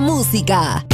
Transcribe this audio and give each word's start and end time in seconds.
Música. 0.00 0.93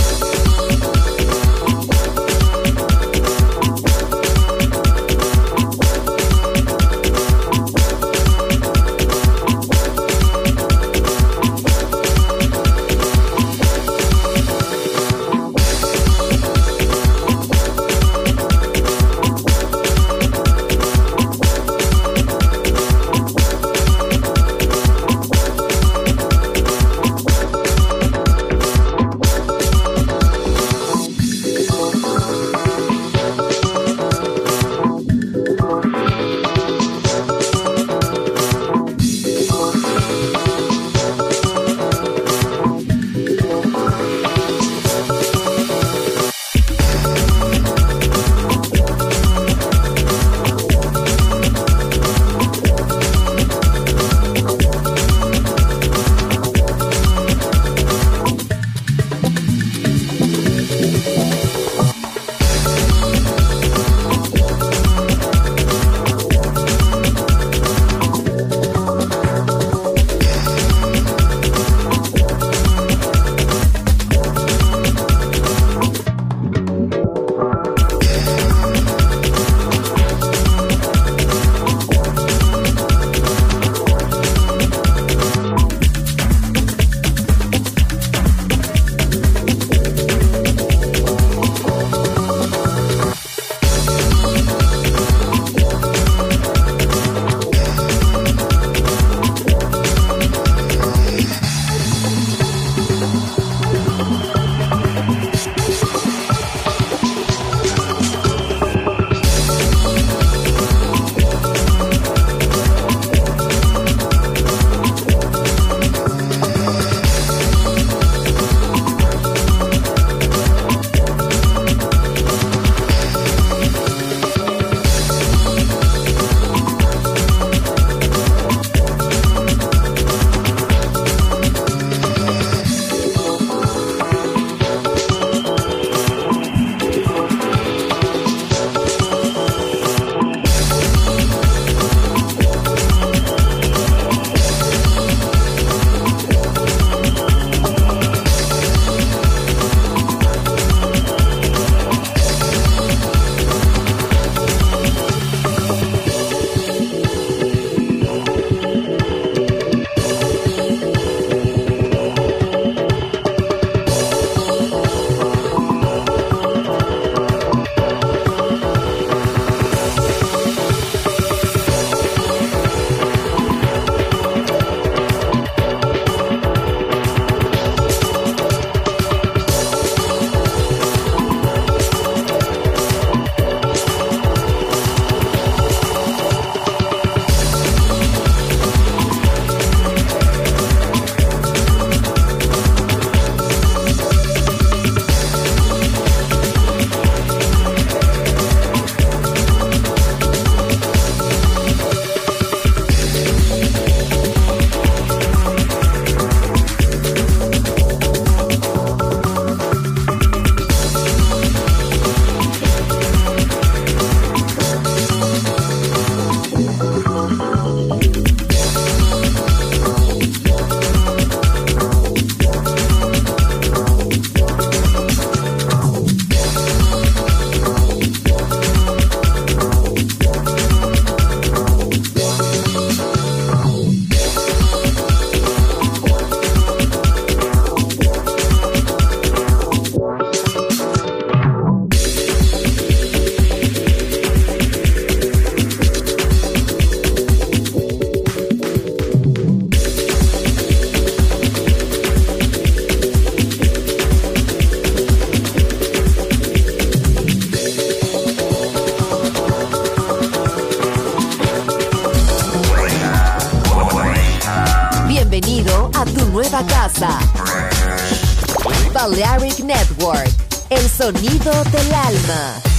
Sonido 271.00 271.64
del 271.64 271.94
alma. 271.94 272.69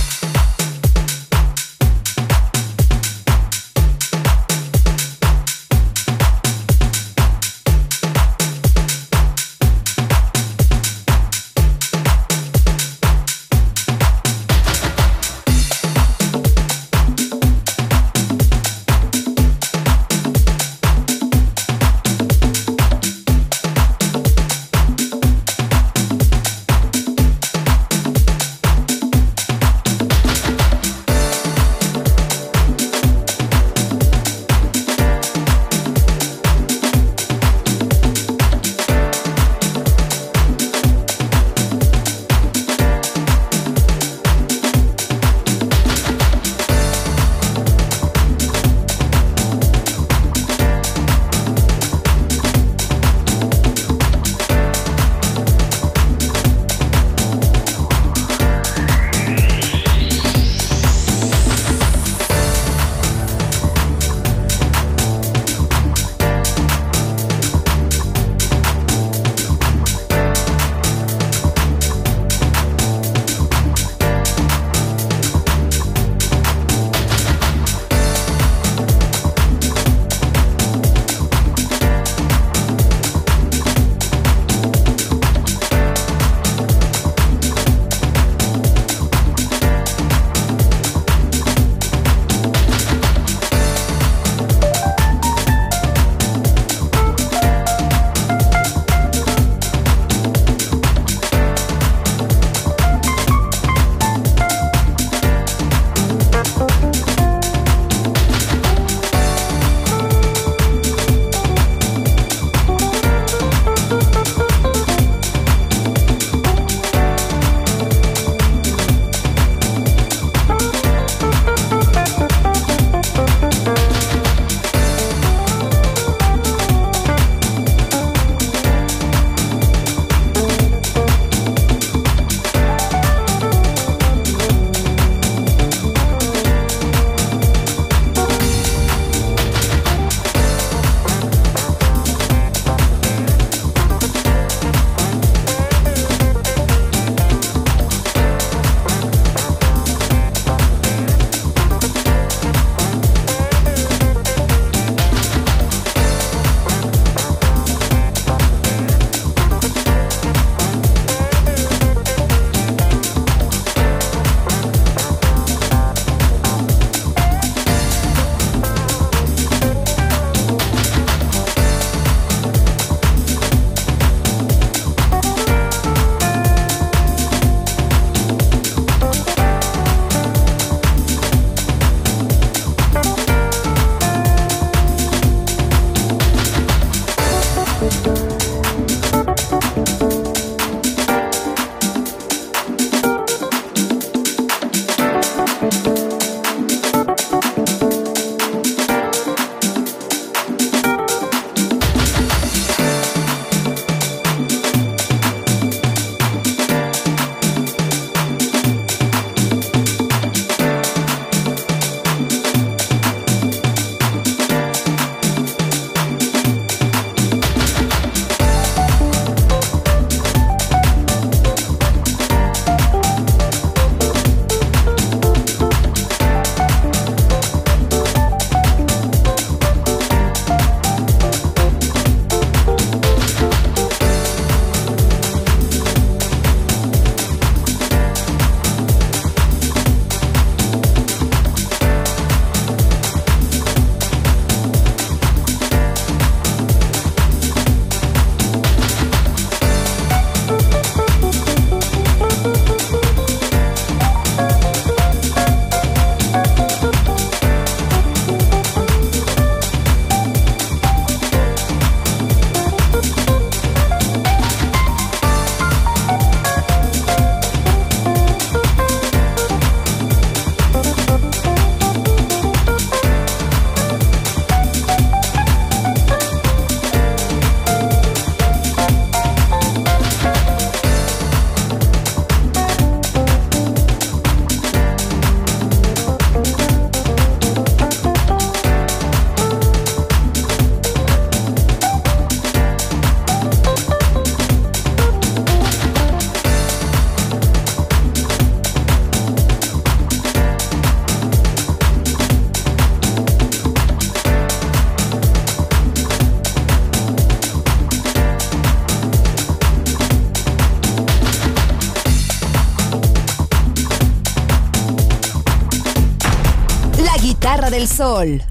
Sol. 318.02 318.51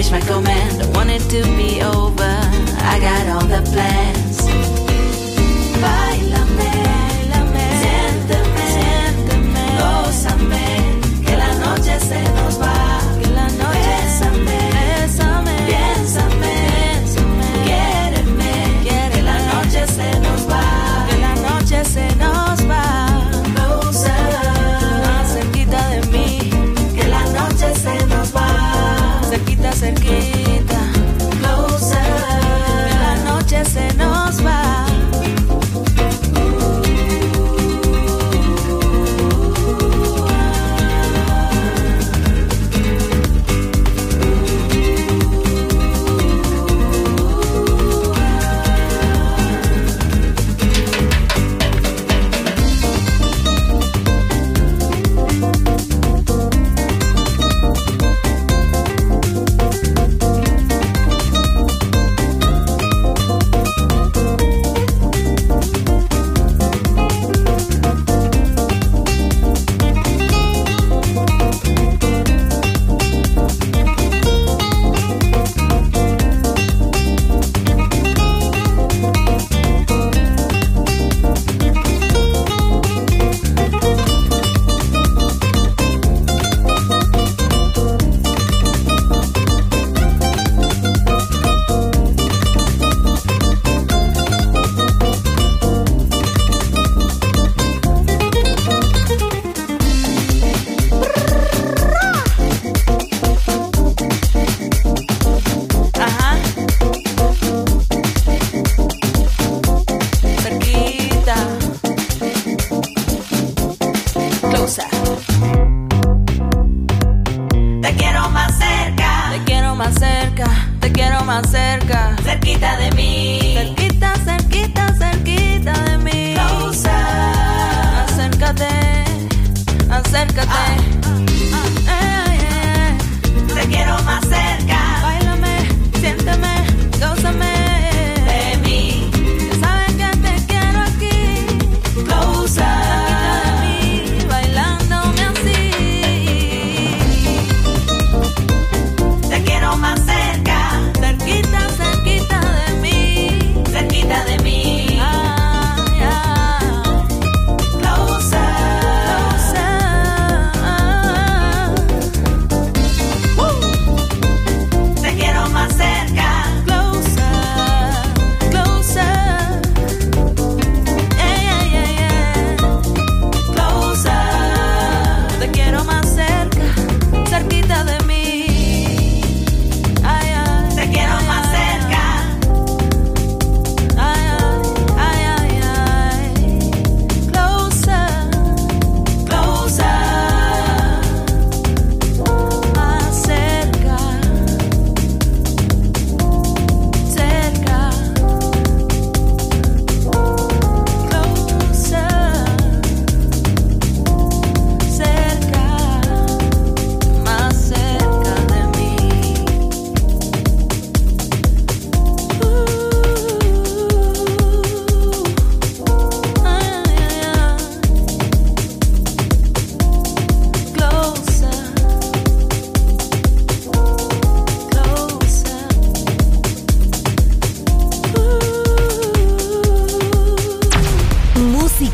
wish 0.00 0.10
my 0.10 0.20
command. 0.20 0.80
I 0.82 0.86
wanted 0.96 1.20
to 1.28 1.42
be 1.56 1.82
over. 1.82 2.09